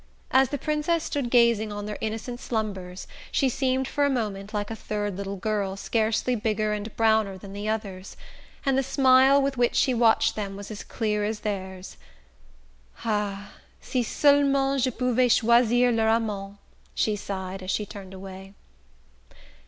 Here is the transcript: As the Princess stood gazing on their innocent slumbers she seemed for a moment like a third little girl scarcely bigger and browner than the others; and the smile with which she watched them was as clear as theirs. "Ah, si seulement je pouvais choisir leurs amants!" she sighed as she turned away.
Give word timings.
As 0.31 0.49
the 0.49 0.57
Princess 0.57 1.03
stood 1.03 1.29
gazing 1.29 1.71
on 1.71 1.85
their 1.85 1.99
innocent 2.01 2.39
slumbers 2.39 3.05
she 3.31 3.49
seemed 3.49 3.87
for 3.87 4.03
a 4.03 4.09
moment 4.09 4.51
like 4.51 4.71
a 4.71 4.75
third 4.75 5.15
little 5.15 5.35
girl 5.35 5.75
scarcely 5.77 6.33
bigger 6.33 6.73
and 6.73 6.95
browner 6.97 7.37
than 7.37 7.53
the 7.53 7.69
others; 7.69 8.17
and 8.65 8.75
the 8.75 8.81
smile 8.81 9.39
with 9.39 9.57
which 9.57 9.75
she 9.75 9.93
watched 9.93 10.35
them 10.35 10.55
was 10.55 10.71
as 10.71 10.83
clear 10.83 11.23
as 11.23 11.41
theirs. 11.41 11.97
"Ah, 13.05 13.53
si 13.79 14.01
seulement 14.01 14.81
je 14.81 14.89
pouvais 14.89 15.29
choisir 15.29 15.91
leurs 15.91 16.15
amants!" 16.19 16.57
she 16.95 17.15
sighed 17.15 17.61
as 17.61 17.69
she 17.69 17.85
turned 17.85 18.11
away. 18.15 18.55